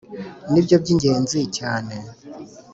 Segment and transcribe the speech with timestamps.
[0.51, 1.95] nibyo byingenzi cyane